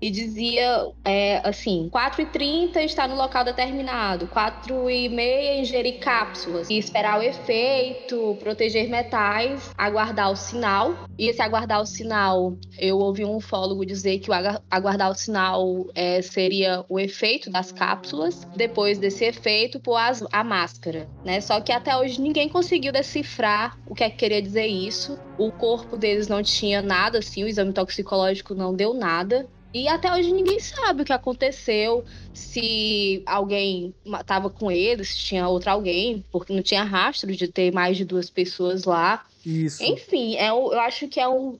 [0.00, 7.22] E dizia é, assim: 4h30 está no local determinado, 4h30 ingerir cápsulas, e esperar o
[7.22, 10.94] efeito, proteger metais, aguardar o sinal.
[11.18, 14.34] E esse aguardar o sinal, eu ouvi um ufólogo dizer que o
[14.70, 18.40] aguardar o sinal é, seria o efeito das cápsulas.
[18.54, 21.40] Depois desse efeito, pôr as- a máscara, né?
[21.40, 25.18] Só que até hoje ninguém conseguiu decifrar o que é que queria dizer isso.
[25.36, 29.48] O corpo deles não tinha nada, assim, o exame toxicológico não deu nada.
[29.72, 35.46] E até hoje ninguém sabe o que aconteceu, se alguém estava com eles, se tinha
[35.46, 39.24] outro alguém, porque não tinha rastro de ter mais de duas pessoas lá.
[39.44, 39.82] Isso.
[39.82, 41.58] Enfim, é, eu acho que é um.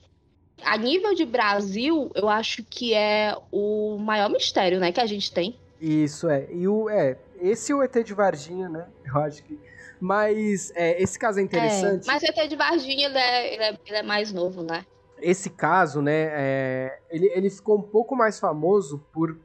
[0.63, 5.31] A nível de Brasil, eu acho que é o maior mistério, né, que a gente
[5.31, 5.55] tem.
[5.81, 6.49] Isso, é.
[6.51, 6.89] E o.
[6.91, 8.87] É, esse é o ET de Varginha, né?
[9.07, 9.59] Eu acho que.
[10.01, 12.05] Mas é, esse caso é interessante.
[12.05, 14.85] É, mas o ET de Varginha, ele é, ele é- ele é mais novo, né?
[15.21, 19.37] Esse caso, né, é, ele, ele ficou um pouco mais famoso por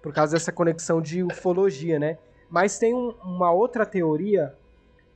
[0.00, 2.18] por causa dessa conexão de ufologia, né?
[2.48, 4.54] Mas tem um- uma outra teoria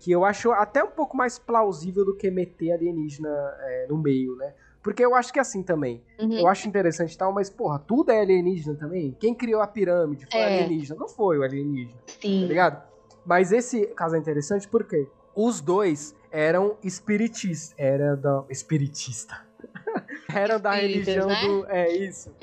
[0.00, 3.28] que eu acho até um pouco mais plausível do que meter alienígena
[3.60, 4.52] é, no meio, né?
[4.82, 6.02] Porque eu acho que é assim também.
[6.18, 6.32] Uhum.
[6.40, 9.16] Eu acho interessante e tal, mas, porra, tudo é alienígena também?
[9.20, 10.46] Quem criou a pirâmide foi É.
[10.46, 10.98] alienígena?
[10.98, 12.44] Não foi o alienígena, tá Sim.
[12.46, 12.82] ligado?
[13.24, 17.72] Mas esse caso é interessante porque os dois eram espiritistas.
[17.78, 18.44] Era da.
[18.50, 19.46] Espiritista.
[20.34, 21.40] Eram da religião né?
[21.42, 21.66] do.
[21.68, 22.34] É isso.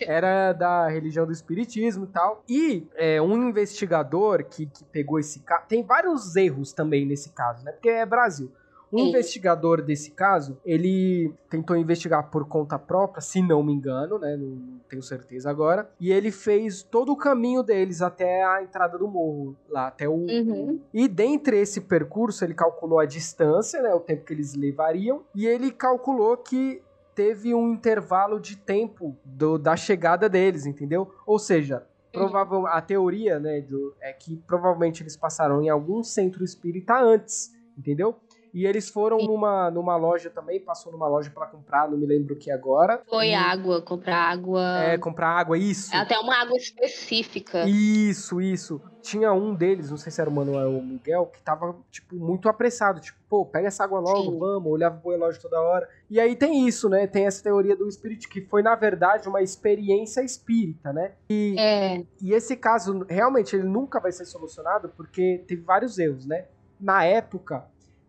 [0.00, 2.42] Era da religião do espiritismo e tal.
[2.48, 5.64] E é, um investigador que, que pegou esse caso.
[5.68, 7.72] Tem vários erros também nesse caso, né?
[7.72, 8.50] Porque é Brasil.
[8.92, 9.08] Um Sim.
[9.10, 14.36] investigador desse caso, ele tentou investigar por conta própria, se não me engano, né?
[14.36, 15.90] Não, não tenho certeza agora.
[16.00, 20.14] E ele fez todo o caminho deles até a entrada do morro, lá até o.
[20.14, 20.80] Uhum.
[20.92, 23.94] E dentre esse percurso, ele calculou a distância, né?
[23.94, 25.22] O tempo que eles levariam.
[25.34, 26.80] E ele calculou que
[27.18, 31.12] teve um intervalo de tempo do- da chegada deles, entendeu?
[31.26, 36.44] Ou seja, provável, a teoria, né, do- é que provavelmente eles passaram em algum centro
[36.44, 38.14] espírita antes, entendeu?
[38.52, 39.26] E eles foram Sim.
[39.26, 43.02] numa, numa loja também, passou numa loja pra comprar, não me lembro o que agora.
[43.08, 44.60] Foi E- água, comprar água.
[44.78, 45.94] É, comprar água, isso.
[45.94, 47.64] É até uma água específica.
[47.68, 48.80] Isso, isso.
[49.02, 52.14] Tinha um deles, não sei se era o Manuel ou o Miguel, que tava, tipo,
[52.16, 53.00] muito apressado.
[53.00, 54.38] Tipo, pô, pega essa água logo, Sim.
[54.38, 54.70] vamos.
[54.72, 55.88] Olhava pro relógio toda hora.
[56.10, 57.06] E aí tem isso, né?
[57.06, 61.12] Tem essa teoria do espírito, que foi, na verdade, uma experiência espírita, né?
[61.30, 66.26] E, É, e esse caso, realmente, ele nunca vai ser solucionado porque teve vários erros,
[66.26, 66.46] né?
[66.80, 67.66] Na época,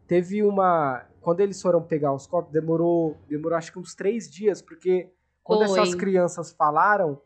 [0.09, 1.05] teve uma.
[1.21, 5.67] Quando eles foram pegar os corpos, demorou, demorou acho que uns três dias, porque quando
[5.67, 5.79] Foi.
[5.79, 7.21] essas crianças falaram,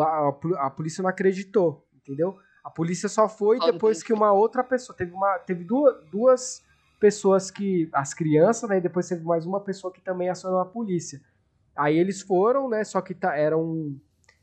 [0.00, 0.28] a,
[0.66, 2.38] a polícia não acreditou, entendeu?
[2.64, 3.72] A polícia só foi Óbvio.
[3.72, 4.96] depois que uma outra pessoa.
[4.96, 6.62] Teve, uma, teve duas, duas
[7.00, 7.90] pessoas que.
[7.92, 8.78] As crianças, né?
[8.78, 11.20] E depois teve mais uma pessoa que também acionou a polícia.
[11.76, 12.84] Aí eles foram, né?
[12.84, 13.98] Só que tá, era um.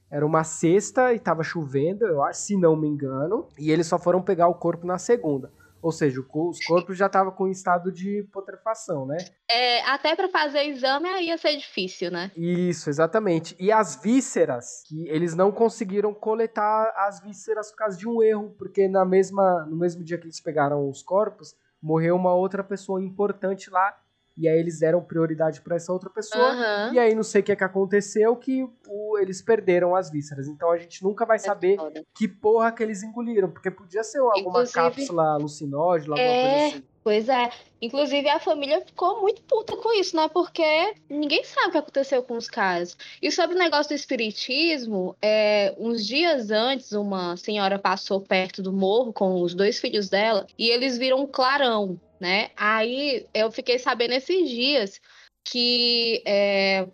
[0.10, 3.48] Era uma sexta e tava chovendo, eu acho, se não me engano.
[3.60, 5.52] E eles só foram pegar o corpo na segunda.
[5.82, 9.18] Ou seja, os corpos já estavam com estado de putrefação, né?
[9.50, 12.32] é, até pra fazer exame aí ia ser difícil, né?
[12.36, 13.56] Isso, exatamente.
[13.60, 18.56] E as vísceras, que eles não conseguiram coletar as vísceras por causa de um erro,
[18.58, 23.02] porque na mesma, no mesmo dia que eles pegaram os corpos, morreu uma outra pessoa
[23.02, 23.96] importante lá,
[24.38, 26.44] e aí eles deram prioridade para essa outra pessoa.
[26.52, 26.94] Aham.
[26.94, 30.48] E aí não sei o que, é que aconteceu, que o- eles perderam as vísceras.
[30.48, 34.20] Então a gente nunca vai saber É que porra que eles engoliram, porque podia ser
[34.20, 36.60] alguma Inclusive- cápsula alucinógena, alguma É.
[36.62, 36.84] coisa assim.
[37.08, 37.50] Pois é.
[37.82, 40.28] Inclusive, a família ficou muito puta com isso, né?
[40.28, 42.98] Porque ninguém sabe o que aconteceu com os caras.
[43.22, 48.74] E sobre o negócio do espiritismo, é, uns dias antes, uma senhora passou perto do
[48.74, 52.50] morro com os dois filhos dela e eles viram um clarão, né?
[52.58, 55.00] Aí eu fiquei sabendo esses dias
[55.46, 56.86] que é,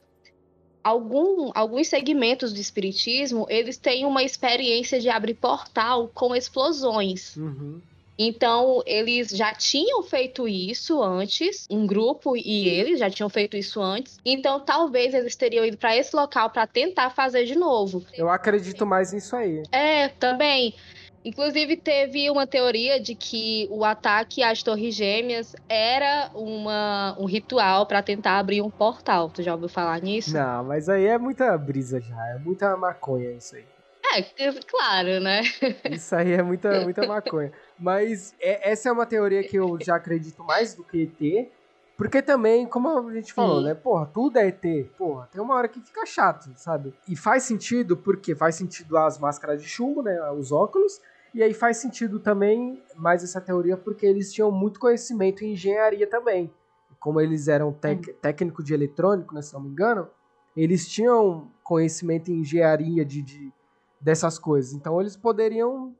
[0.83, 7.35] algum, alguns segmentos do espiritismo eles têm uma experiência de abrir portal com explosões.
[7.35, 7.81] Uhum.
[8.17, 13.81] Então, eles já tinham feito isso antes, um grupo e eles já tinham feito isso
[13.81, 14.17] antes.
[14.25, 18.03] Então, talvez eles teriam ido para esse local para tentar fazer de novo.
[18.13, 19.63] Eu acredito mais nisso aí.
[19.71, 20.75] É, também.
[21.25, 27.85] Inclusive, teve uma teoria de que o ataque às Torres Gêmeas era uma, um ritual
[27.85, 29.29] para tentar abrir um portal.
[29.29, 30.33] Tu já ouviu falar nisso?
[30.33, 33.72] Não, mas aí é muita brisa já, é muita maconha isso aí.
[34.17, 35.41] É, claro, né?
[35.91, 37.51] Isso aí é muita, muita maconha.
[37.79, 41.51] Mas é- essa é uma teoria que eu já acredito mais do que ET.
[41.95, 43.67] Porque também, como a gente falou, Sim.
[43.67, 43.73] né?
[43.75, 44.89] Porra, tudo é ET.
[44.97, 46.93] Porra, tem uma hora que fica chato, sabe?
[47.07, 50.19] E faz sentido, porque faz sentido as máscaras de chumbo, né?
[50.31, 50.99] Os óculos.
[51.33, 56.07] E aí faz sentido também mais essa teoria, porque eles tinham muito conhecimento em engenharia
[56.07, 56.51] também.
[56.99, 57.73] Como eles eram
[58.21, 59.41] técnico de eletrônico, né?
[59.41, 60.07] Se não me engano,
[60.55, 63.51] eles tinham conhecimento em engenharia de, de
[64.03, 64.73] dessas coisas.
[64.73, 65.95] Então eles poderiam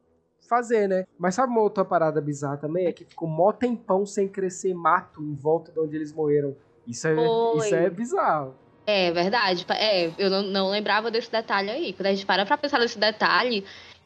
[0.48, 1.06] fazer, né?
[1.18, 2.86] Mas sabe uma outra parada bizarra também?
[2.86, 6.56] É que ficou mó tempão sem crescer mato em volta de onde eles morreram.
[6.86, 7.16] Isso é,
[7.58, 8.54] isso é bizarro.
[8.86, 9.66] É verdade.
[9.70, 11.94] É, eu não, não lembrava desse detalhe aí.
[11.94, 13.64] Quando a gente para pra pensar nesse detalhe,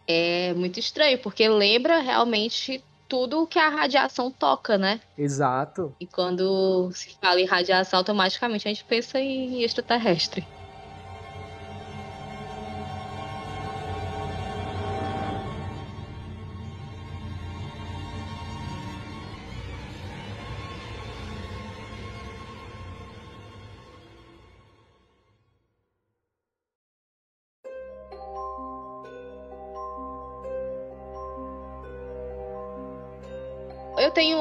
[0.07, 4.99] é muito estranho, porque lembra realmente tudo que a radiação toca, né?
[5.17, 5.95] Exato.
[5.99, 10.45] E quando se fala em radiação, automaticamente a gente pensa em extraterrestre.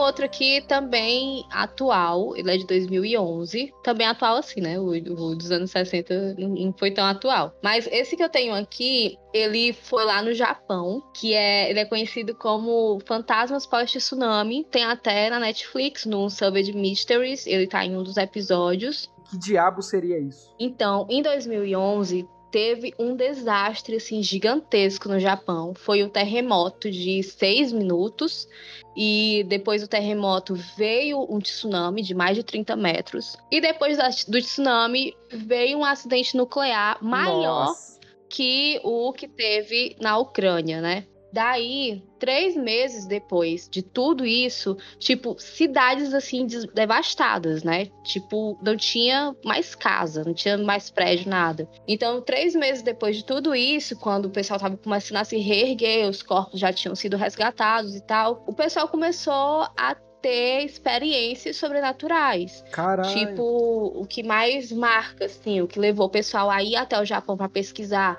[0.06, 3.72] Outro aqui também atual, ele é de 2011.
[3.82, 4.78] Também atual assim, né?
[4.78, 7.54] O, o dos anos 60 não foi tão atual.
[7.62, 11.84] Mas esse que eu tenho aqui, ele foi lá no Japão, que é, ele é
[11.84, 14.64] conhecido como Fantasmas Pós-Tsunami.
[14.70, 19.10] Tem até na Netflix, no Savage Mysteries, ele tá em um dos episódios.
[19.28, 20.54] Que diabo seria isso?
[20.58, 25.74] Então, em 2011, teve um desastre assim gigantesco no Japão.
[25.74, 28.48] Foi um terremoto de seis minutos
[28.96, 34.40] e depois do terremoto veio um tsunami de mais de 30 metros e depois do
[34.40, 38.00] tsunami veio um acidente nuclear maior Nossa.
[38.26, 41.04] que o que teve na Ucrânia, né?
[41.32, 47.86] Daí, três meses depois de tudo isso, tipo, cidades assim devastadas, né?
[48.04, 51.68] Tipo, não tinha mais casa, não tinha mais prédio, nada.
[51.86, 56.08] Então, três meses depois de tudo isso, quando o pessoal tava começando a se reerguer,
[56.08, 62.64] os corpos já tinham sido resgatados e tal, o pessoal começou a ter experiências sobrenaturais.
[62.72, 63.14] Caralho.
[63.14, 67.04] Tipo, o que mais marca, assim, o que levou o pessoal a ir até o
[67.04, 68.18] Japão para pesquisar.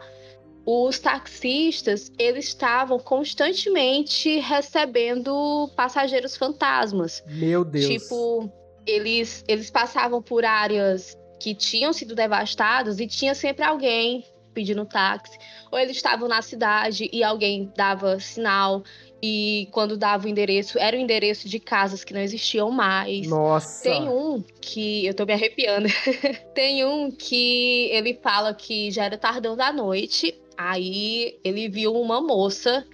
[0.70, 7.24] Os taxistas, eles estavam constantemente recebendo passageiros fantasmas.
[7.26, 7.86] Meu Deus.
[7.86, 8.52] Tipo,
[8.86, 15.38] eles, eles passavam por áreas que tinham sido devastadas e tinha sempre alguém pedindo táxi.
[15.72, 18.84] Ou eles estavam na cidade e alguém dava sinal.
[19.24, 23.26] E quando dava o endereço, era o endereço de casas que não existiam mais.
[23.26, 23.84] Nossa.
[23.84, 25.06] Tem um que.
[25.06, 25.88] Eu tô me arrepiando.
[26.54, 30.38] Tem um que ele fala que já era tardão da noite.
[30.58, 32.86] Aí ele viu uma moça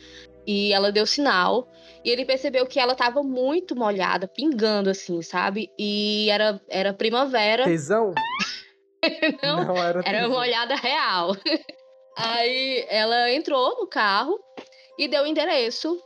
[0.45, 1.67] e ela deu sinal.
[2.03, 5.69] E ele percebeu que ela tava muito molhada, pingando assim, sabe?
[5.79, 7.63] E era, era primavera.
[7.63, 8.13] Tesão?
[9.41, 10.29] Não, era era tesão.
[10.29, 11.31] uma olhada real.
[12.17, 14.37] Aí ela entrou no carro
[14.99, 15.97] e deu o endereço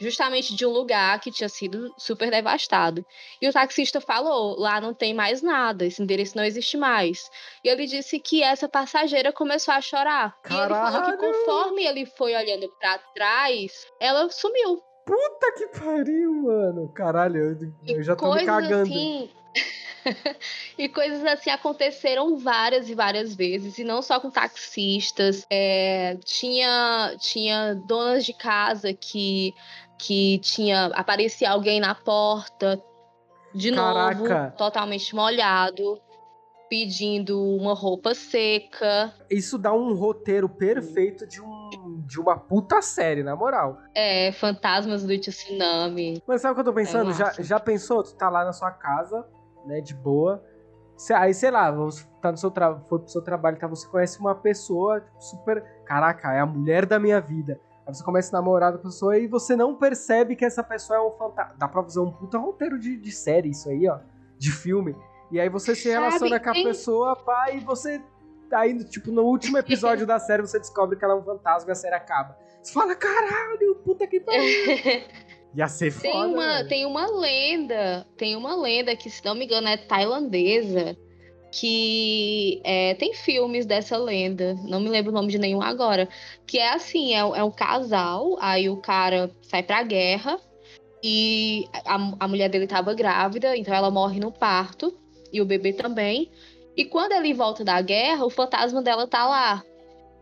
[0.00, 3.04] justamente de um lugar que tinha sido super devastado.
[3.40, 7.30] E o taxista falou: lá não tem mais nada, esse endereço não existe mais.
[7.62, 10.36] E ele disse que essa passageira começou a chorar.
[10.50, 11.18] E ele falou que Caralho!
[11.18, 14.82] conforme ele foi olhando pra trás, ela sumiu.
[15.04, 16.88] Puta que pariu, mano.
[16.88, 17.36] Caralho,
[17.86, 18.90] eu, eu já tô me cagando.
[18.90, 19.30] assim.
[20.78, 25.46] e coisas assim aconteceram várias e várias vezes, e não só com taxistas.
[25.50, 29.54] É, tinha, tinha donas de casa que,
[30.06, 30.86] que tinha.
[30.86, 32.82] aparecia alguém na porta,
[33.54, 34.14] de Caraca.
[34.14, 36.00] novo, totalmente molhado,
[36.68, 39.14] pedindo uma roupa seca.
[39.30, 43.78] Isso dá um roteiro perfeito de, um, de uma puta série, na moral.
[43.94, 46.22] É, fantasmas do tsunami.
[46.26, 47.10] Mas sabe o que eu tô pensando?
[47.10, 48.02] É já, já pensou?
[48.02, 49.26] Tu tá lá na sua casa,
[49.64, 50.42] né, de boa.
[50.96, 52.78] Cê- aí, sei lá, você tá no seu tra...
[52.88, 53.66] foi pro seu trabalho, tá?
[53.66, 55.64] Você conhece uma pessoa tipo, super.
[55.84, 57.60] Caraca, é a mulher da minha vida.
[57.86, 60.98] Aí você começa a namorar com a pessoa e você não percebe que essa pessoa
[60.98, 61.54] é um fantasma.
[61.58, 63.98] Dá pra fazer um puta roteiro de, de série, isso aí, ó.
[64.38, 64.96] De filme.
[65.30, 68.00] E aí você se Sabe, relaciona com a tem- pessoa, pá, e você.
[68.52, 71.72] Aí, tipo, no último episódio da série, você descobre que ela é um fantasma e
[71.72, 72.36] a série acaba.
[72.62, 74.42] Você fala, caralho, puta que pariu.
[75.54, 76.26] Ia ser Tem foda.
[76.28, 76.68] uma, velho.
[76.68, 80.96] tem uma lenda, tem uma lenda que, se não me engano, é tailandesa,
[81.54, 86.08] que é, tem filmes dessa lenda, não me lembro o nome de nenhum agora,
[86.44, 90.36] que é assim, é, é um casal, aí o cara sai pra guerra
[91.00, 94.98] e a, a mulher dele tava grávida, então ela morre no parto,
[95.32, 96.28] e o bebê também,
[96.76, 99.62] e quando ele volta da guerra, o fantasma dela tá lá.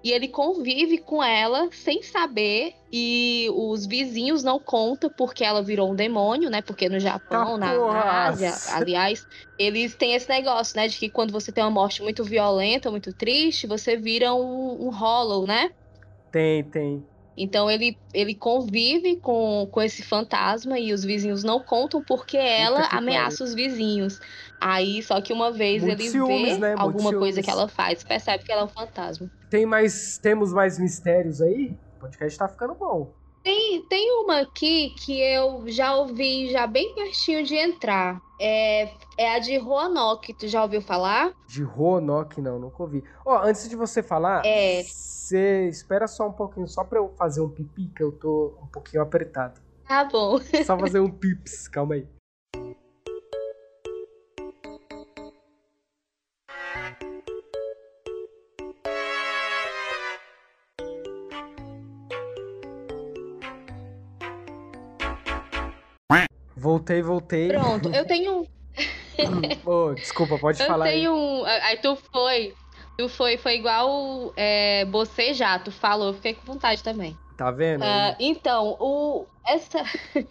[0.02, 2.74] E ele convive com ela sem saber.
[2.90, 6.60] E os vizinhos não contam porque ela virou um demônio, né?
[6.62, 10.88] Porque no Japão, na, na Ásia, aliás, eles têm esse negócio, né?
[10.88, 14.90] De que quando você tem uma morte muito violenta, muito triste, você vira um, um
[14.90, 15.70] hollow, né?
[16.30, 17.06] Tem, tem.
[17.36, 22.86] Então ele, ele convive com, com esse fantasma e os vizinhos não contam porque ela
[22.88, 24.18] ameaça os vizinhos.
[24.64, 26.74] Aí, só que uma vez Muitos ele ciúmes, vê né?
[26.78, 27.44] Alguma coisa ciúmes.
[27.44, 29.28] que ela faz, percebe que ela é um fantasma.
[29.50, 30.18] Tem mais.
[30.18, 31.76] Temos mais mistérios aí?
[31.96, 33.12] O podcast tá ficando bom.
[33.42, 38.20] Tem, tem uma aqui que eu já ouvi já bem pertinho de entrar.
[38.40, 41.32] É, é a de Roanoke, tu já ouviu falar?
[41.48, 43.02] De Roanoke, não, nunca ouvi.
[43.26, 44.84] Ó, antes de você falar, É.
[44.84, 48.66] você espera só um pouquinho, só pra eu fazer um pipi, que eu tô um
[48.68, 49.60] pouquinho apertado.
[49.88, 50.38] Tá bom.
[50.64, 52.06] Só fazer um pips, calma aí.
[66.82, 67.48] Voltei, voltei.
[67.48, 68.46] Pronto, eu tenho,
[69.64, 70.92] Ô, desculpa, pode eu falar aí.
[70.92, 71.44] tenho um.
[71.44, 72.54] Aí tu foi.
[72.96, 77.16] Tu foi, foi igual é, bocejar, tu falou, eu fiquei com vontade também.
[77.36, 77.82] Tá vendo?
[77.82, 79.78] Ah, então, o, essa,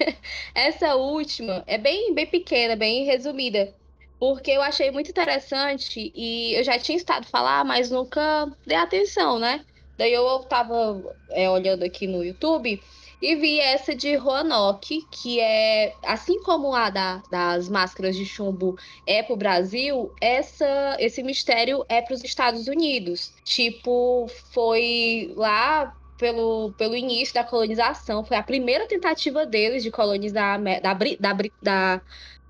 [0.53, 3.73] essa última é bem, bem pequena, bem resumida.
[4.19, 9.39] Porque eu achei muito interessante e eu já tinha estado falar, mas nunca dei atenção,
[9.39, 9.65] né?
[9.97, 12.79] Daí eu tava é, olhando aqui no YouTube
[13.21, 18.75] e vi essa de Roanoke, que é, assim como a da, das máscaras de chumbo
[19.05, 23.33] é pro Brasil, essa, esse mistério é para os Estados Unidos.
[23.43, 30.61] Tipo, foi lá pelo, pelo início da colonização, foi a primeira tentativa deles de colonizar
[30.81, 32.01] da, da, da,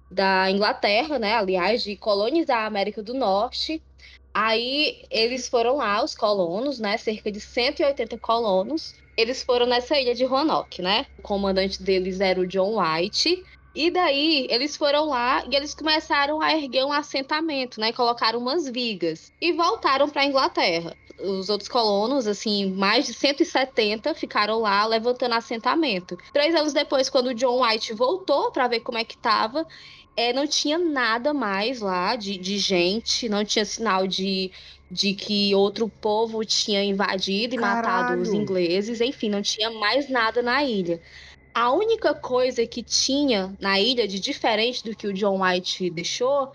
[0.09, 1.35] da Inglaterra, né?
[1.35, 3.81] Aliás, de colonizar a América do Norte.
[4.33, 6.97] Aí eles foram lá, os colonos, né?
[6.97, 9.00] Cerca de 180 colonos.
[9.17, 11.05] Eles foram nessa ilha de Roanoke, né?
[11.19, 13.43] O comandante deles era o John White.
[13.73, 17.93] E daí eles foram lá e eles começaram a erguer um assentamento, né?
[17.93, 20.95] Colocaram umas vigas e voltaram para a Inglaterra.
[21.17, 26.17] Os outros colonos, assim, mais de 170 ficaram lá levantando assentamento.
[26.33, 29.65] Três anos depois, quando o John White voltou para ver como é que tava,
[30.15, 34.51] é, não tinha nada mais lá de, de gente, não tinha sinal de,
[34.89, 38.41] de que outro povo tinha invadido e matado os Caralho!
[38.41, 41.01] ingleses, enfim, não tinha mais nada na ilha.
[41.53, 46.51] A única coisa que tinha na ilha de diferente do que o John White deixou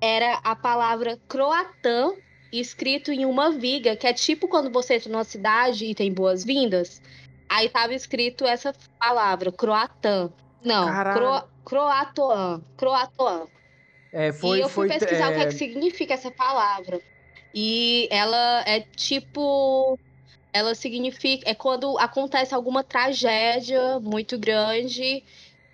[0.00, 2.12] era a palavra croatã
[2.52, 7.02] escrito em uma viga, que é tipo quando você entra numa cidade e tem boas-vindas.
[7.48, 10.30] Aí tava escrito essa palavra, croatã.
[10.66, 11.20] Não, Caralho.
[11.20, 13.46] cro, croatoan, croatoan.
[14.12, 17.00] É, foi, e eu fui foi, pesquisar o que é é, que significa essa palavra.
[17.54, 19.96] E ela é tipo.
[20.52, 21.48] Ela significa.
[21.48, 25.22] É quando acontece alguma tragédia muito grande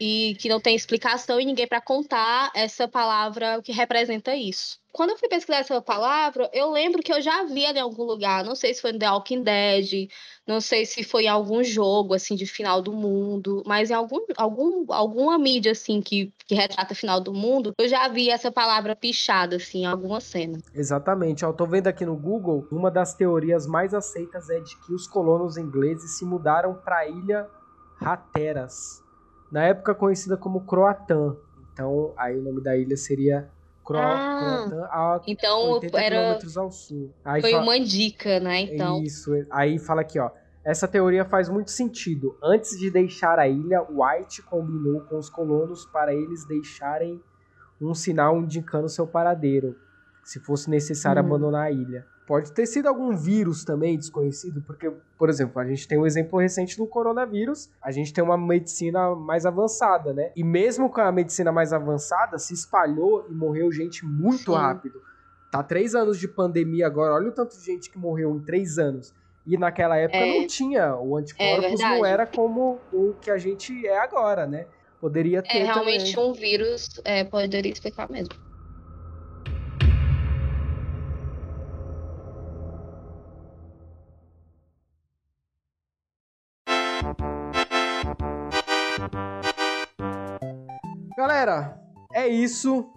[0.04, 4.80] e que não tem explicação e ninguém para contar essa palavra que representa isso.
[4.90, 8.02] Quando eu fui pesquisar essa palavra, eu lembro que eu já vi ela em algum
[8.02, 8.44] lugar.
[8.44, 10.10] Não sei se foi no The Walking Dead,
[10.44, 14.18] não sei se foi em algum jogo, assim, de final do mundo, mas em algum,
[14.36, 18.96] algum, alguma mídia, assim, que, que retrata final do mundo, eu já vi essa palavra
[18.96, 20.58] pichada, assim, em alguma cena.
[20.74, 21.44] Exatamente.
[21.44, 25.06] Eu tô vendo aqui no Google, uma das teorias mais aceitas é de que os
[25.06, 27.48] colonos ingleses se mudaram para a ilha
[28.00, 29.01] Hatteras,
[29.52, 31.36] na época conhecida como Croatã.
[31.72, 33.48] Então, aí o nome da ilha seria
[33.84, 37.10] Cro Ah, Croatã, a Então, 80 era, quilômetros ao sul.
[37.24, 38.62] Aí foi fa- uma dica, né?
[38.62, 40.30] Então, Isso, aí fala aqui, ó.
[40.64, 42.36] Essa teoria faz muito sentido.
[42.42, 47.20] Antes de deixar a ilha, White combinou com os colonos para eles deixarem
[47.80, 49.76] um sinal indicando seu paradeiro,
[50.22, 51.26] se fosse necessário Hum.
[51.26, 52.06] abandonar a ilha.
[52.32, 56.38] Pode ter sido algum vírus também desconhecido, porque, por exemplo, a gente tem um exemplo
[56.38, 60.32] recente do coronavírus, a gente tem uma medicina mais avançada, né?
[60.34, 64.56] E mesmo com a medicina mais avançada, se espalhou e morreu gente muito Sim.
[64.56, 64.98] rápido.
[65.50, 68.78] Tá três anos de pandemia agora, olha o tanto de gente que morreu em três
[68.78, 69.12] anos.
[69.46, 70.38] E naquela época É.
[70.40, 72.06] não tinha, o anticorpos não verdade.
[72.06, 74.64] era como o que a gente é agora, né?
[74.98, 76.30] Poderia ter é realmente também.
[76.30, 78.32] um vírus, é, poderia explicar mesmo.
[92.22, 92.88] É isso.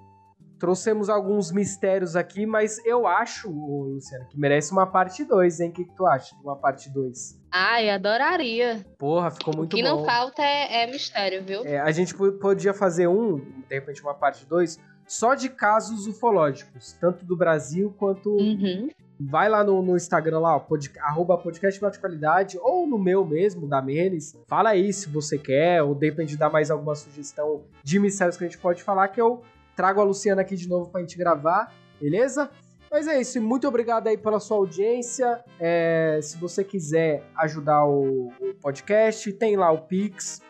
[0.58, 5.70] Trouxemos alguns mistérios aqui, mas eu acho, Luciano, que merece uma parte 2, hein?
[5.70, 7.42] O que, que tu acha de uma parte 2?
[7.52, 8.86] Ai, adoraria.
[8.98, 9.90] Porra, ficou o muito que bom.
[9.98, 11.66] não falta é, é mistério, viu?
[11.66, 13.36] É, a gente po- podia fazer um,
[13.68, 18.32] de repente uma parte 2, só de casos ufológicos, tanto do Brasil quanto.
[18.32, 18.90] Uhum.
[19.18, 23.24] Vai lá no, no Instagram lá, ó, pod, arroba podcast Bate qualidade, ou no meu
[23.24, 24.38] mesmo, da Menes.
[24.46, 28.44] Fala aí se você quer, ou de repente dar mais alguma sugestão de mistérios que
[28.44, 29.42] a gente pode falar, que eu
[29.74, 32.50] trago a Luciana aqui de novo pra gente gravar, beleza?
[32.92, 35.44] Mas é isso, e muito obrigado aí pela sua audiência.
[35.60, 40.42] É, se você quiser ajudar o, o podcast, tem lá o Pix,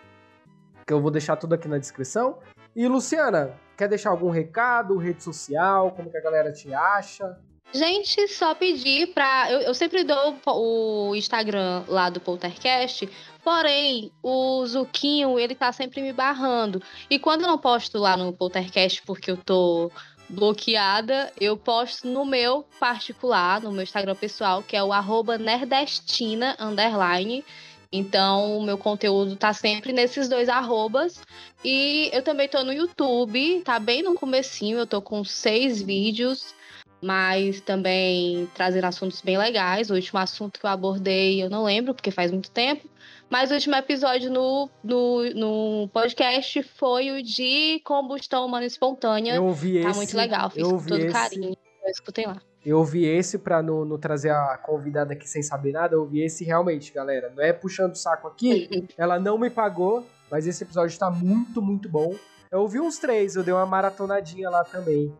[0.85, 2.37] que eu vou deixar tudo aqui na descrição.
[2.75, 7.37] E Luciana, quer deixar algum recado, rede social, como que a galera te acha?
[7.73, 9.51] Gente, só pedir pra.
[9.51, 13.09] Eu, eu sempre dou o Instagram lá do Poltercast,
[13.43, 16.81] porém, o Zuquinho, ele tá sempre me barrando.
[17.09, 19.91] E quando eu não posto lá no Poltercast porque eu tô
[20.29, 26.55] bloqueada, eu posto no meu particular, no meu Instagram pessoal, que é o arroba nerdestina,
[26.59, 27.43] underline.
[27.91, 31.21] Então, o meu conteúdo tá sempre nesses dois arrobas.
[31.63, 36.53] E eu também tô no YouTube, tá bem no comecinho, eu tô com seis vídeos
[37.01, 39.91] mas também trazendo assuntos bem legais.
[39.91, 42.89] O último assunto que eu abordei, eu não lembro, porque faz muito tempo.
[43.29, 49.35] Mas o último episódio no, no, no podcast foi o de combustão humana espontânea.
[49.35, 49.97] Eu ouvi tá esse.
[49.97, 51.11] muito legal, fiz eu com todo esse.
[51.11, 51.55] carinho.
[51.83, 52.41] Eu escutei lá.
[52.65, 55.95] Eu ouvi esse pra não, não trazer a convidada aqui sem saber nada.
[55.95, 57.31] Eu ouvi esse realmente, galera.
[57.35, 58.87] Não é puxando o saco aqui.
[58.97, 62.15] Ela não me pagou, mas esse episódio tá muito, muito bom.
[62.51, 65.13] Eu ouvi uns três, eu dei uma maratonadinha lá também.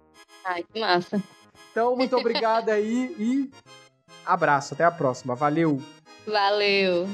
[0.44, 1.22] Ai, que massa.
[1.72, 3.52] Então, muito obrigado aí e
[4.26, 4.74] abraço.
[4.74, 5.36] Até a próxima.
[5.36, 5.80] Valeu!
[6.26, 7.08] Valeu.